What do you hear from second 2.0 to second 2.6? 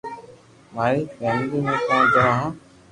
جڻو ھون